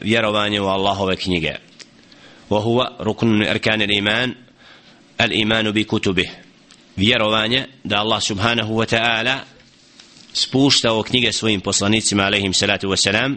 [0.00, 1.54] vjerovanje u Allahove knjige.
[2.50, 4.34] وهو ركن من أركان الإيمان
[5.20, 6.28] الإيمان بكتبه
[6.98, 9.44] vjerovanje da Allah subhanahu wa ta'ala
[10.32, 13.36] spušta o knjige svojim poslanicima alaihim salatu wa salam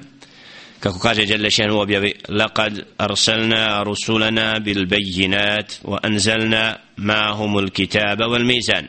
[0.79, 8.25] kako kaže Jalla šanu objavi laqad arsalna rusulana bil bejinat wa anzalna ma'hum al kitaba
[8.25, 8.85] wal mizan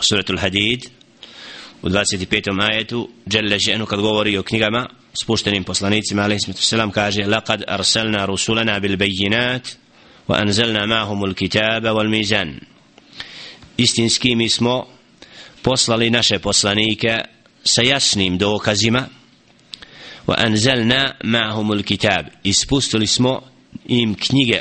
[0.00, 0.86] suratul hadid
[1.82, 2.72] u 25.
[2.72, 8.80] ajetu Jalla šanu kad govori o knjigama spuštenim poslanicima alaihim selam kaže laqad arsalna rusulana
[8.80, 9.76] bil bayinat
[10.28, 12.60] wa anzalna ma'hum al kitaba wal mizan.
[13.76, 14.86] Istinski mi smo
[15.62, 17.18] poslali naše poslanike
[17.64, 19.08] sa jasnim dokazima.
[20.26, 23.42] Wa anzalna ma'hum al-kitab ispustili smo
[23.86, 24.60] im knjige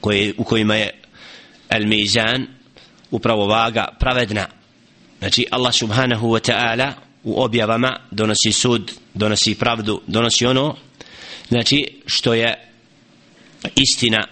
[0.00, 0.90] koje u kojima je
[1.68, 2.46] al-mizan
[3.10, 4.46] upravo vaga pravedna.
[5.18, 6.92] Znači Allah subhanahu wa ta'ala
[7.28, 10.76] u objavama donosi sud donosi pravdu donosi ono
[11.48, 12.68] znači što je
[13.76, 14.26] istina.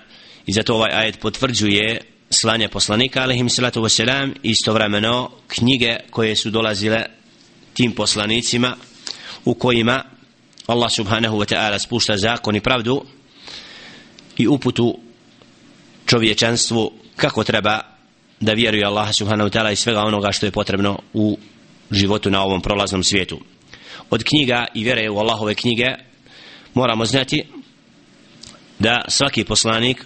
[0.46, 7.06] I zato ovaj ajet potvrđuje slanje poslanika alaihim salatu wasalam istovremeno knjige koje su dolazile
[7.74, 8.76] tim poslanicima
[9.44, 10.04] u kojima
[10.66, 13.04] Allah subhanahu wa ta'ala spušta zakon i pravdu
[14.36, 14.98] i uputu
[16.06, 17.80] čovječanstvu kako treba
[18.40, 21.38] da vjeruje Allah subhanahu wa ta'ala i svega onoga što je potrebno u
[21.90, 23.40] životu na ovom prolaznom svijetu.
[24.10, 25.86] Od knjiga i vjere u Allahove knjige
[26.74, 27.44] moramo znati
[28.78, 30.04] da svaki poslanik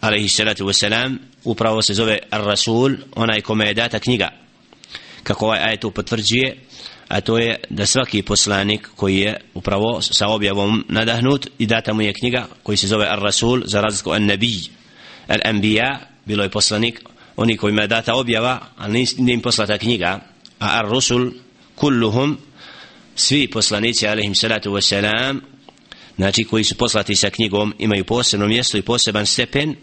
[0.00, 4.28] alaihi salatu wasalam upravo se zove Ar-Rasul onaj kome je data knjiga.
[5.22, 6.56] Kako ovaj ajet potvrđuje
[7.08, 12.02] a to je da svaki poslanik koji je upravo sa objavom nadahnut i data mu
[12.02, 14.60] je knjiga koji se zove Ar-Rasul za razliku An-Nabi
[15.28, 17.00] Al-Anbiya bilo je poslanik
[17.36, 20.20] oni kojima je data objava ali nije im poslata knjiga
[20.58, 21.32] a Ar-Rasul
[21.74, 22.38] kulluhum
[23.14, 25.40] svi poslanici alaihim salatu wasalam
[26.16, 29.76] znači koji su poslati sa knjigom imaju posebno mjesto i poseban stepen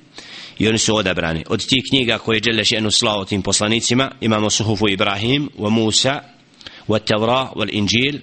[0.57, 1.43] i oni su odabrani.
[1.49, 6.21] Od tih knjiga koje je jednu slao tim poslanicima imamo suhufu Ibrahim wa Musa
[6.87, 8.19] wa Tavra wa Injil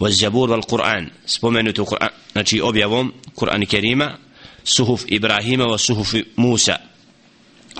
[0.00, 1.10] wa Zabur wa Kur'an.
[1.26, 4.16] Spomenuti Kur'an znači objavom Kur'an Kerima
[4.64, 6.76] suhuf Ibrahima wa suhuf Musa.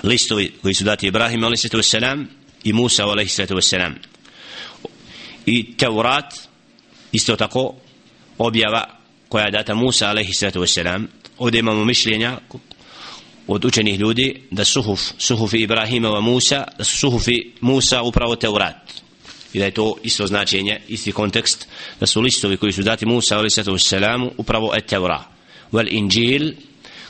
[0.03, 2.25] Listovi koji su dati Ibrahima alaihi salatu wassalam
[2.63, 3.93] i Musa alaihi sallatu wassalam
[5.45, 6.33] i Teurat
[7.11, 7.75] isto tako
[8.37, 8.85] objava
[9.29, 11.05] koja je data Musa alejhi salatu wassalam
[11.37, 12.37] ovdje imamo mišljenja
[13.47, 18.91] od učenih ljudi da suhuf, suhufi Ibrahima wa Musa, da su suhufi Musa upravo Teurat.
[19.53, 21.67] I da je to isto značenje, isti kontekst,
[21.99, 25.23] da su listovi koji su dati Musa alaihi sallatu wassalam upravo et Teura.
[25.71, 26.53] Vel Injil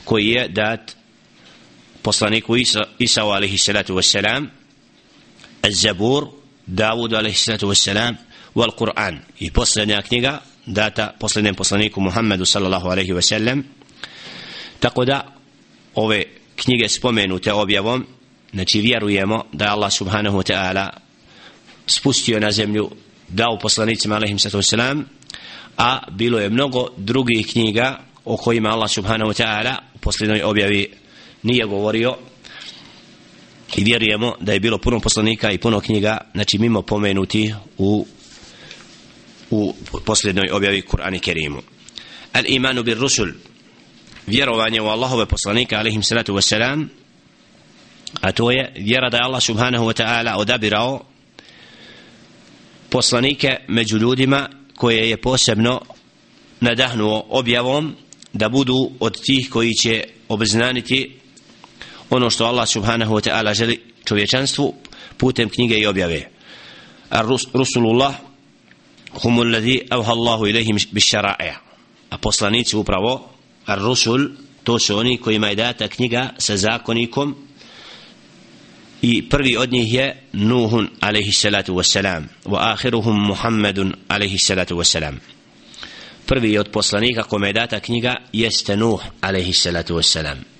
[0.04, 0.96] koji je dat
[2.02, 3.58] poslaniku Isa, Isa alaihi
[5.64, 6.32] الزبور
[6.68, 8.16] داود عليه الصلاة والسلام
[8.54, 9.22] والقرآن Kur'an.
[9.40, 13.64] I posljednja knjiga data posljednjem poslaniku Muhammedu sallallahu alaihi ve sellem
[14.80, 15.34] tako da
[15.94, 16.24] ove
[16.56, 18.06] knjige spomenute objavom
[18.52, 20.90] znači vjerujemo da Allah subhanahu wa ta'ala
[21.86, 22.90] spustio na zemlju
[23.28, 25.02] dao poslanicima alaihim sallatu wasalam
[25.76, 30.92] a bilo je mnogo drugih knjiga o kojima Allah subhanahu wa ta'ala u posljednoj objavi
[31.42, 32.16] nije govorio
[33.76, 38.06] i vjerujemo da je bilo puno poslanika i puno knjiga znači mimo pomenuti u
[39.50, 39.74] u
[40.04, 41.62] posljednoj objavi Kur'ani Kerimu.
[42.32, 43.28] Al imanu bir rusul
[44.26, 46.86] vjerovanje u Allahove poslanika alaihim salatu wasalam
[48.20, 51.00] a to je vjera da je Allah subhanahu wa ta'ala odabirao
[52.90, 55.80] poslanike među ljudima koje je posebno
[56.60, 57.96] nadahnuo objavom
[58.32, 61.21] da budu od tih koji će obznaniti
[62.16, 64.74] ono što Allah subhanahu wa ta'ala želi čovječanstvu
[65.16, 66.28] putem knjige i objave.
[67.10, 68.14] Ar rusulullah
[69.22, 71.54] humul ladhi avha Allahu ilayhim bisharaa'a
[72.10, 73.28] a poslanici upravo
[73.66, 74.30] ar rusul
[74.64, 77.34] to su oni kojima je data knjiga sa zakonikom
[79.02, 85.14] i prvi od njih je Nuhun alaihi salatu wassalam wa ahiruhum Muhammedun alaihi salatu wassalam.
[86.26, 90.51] Prvi od poslanika kome je data knjiga jeste Nuh alaihi salatu wassalam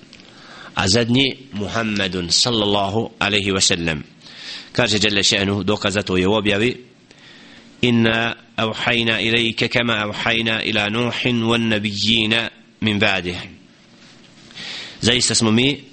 [0.76, 4.02] a zadnji Muhammedun sallallahu alaihi wasallam
[4.72, 6.88] kaže Jelle še'nu dokazato je u objavi
[7.84, 12.48] إنا أوحينا إليك كما أوحينا إلى نوح والنبيين
[12.82, 13.40] من بعده
[15.02, 15.84] zaista smo mi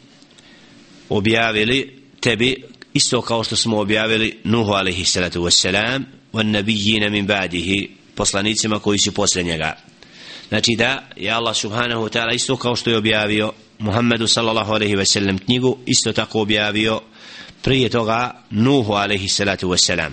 [1.09, 2.65] objavili tebi
[2.95, 6.03] isto kao što smo objavili Nuhu alaihi salatu wassalam
[6.33, 9.77] wa nabijina min ba'dihi poslanicima koji su posle njega
[10.49, 14.96] znači da je Allah subhanahu wa ta'ala isto kao što je objavio Muhammedu sallallahu alaihi
[14.96, 17.02] ve sellem knjigu isto tako objavio
[17.62, 20.12] prije toga Nuhu alaihi salatu wassalam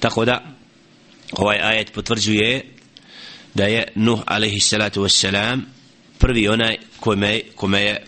[0.00, 0.42] tako da
[1.32, 2.74] ovaj ajet potvrđuje
[3.54, 5.66] da je Nuh alaihi salatu selam
[6.18, 8.06] prvi onaj kome, kome je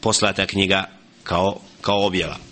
[0.00, 0.84] poslata knjiga
[1.22, 2.51] kao, kao objava.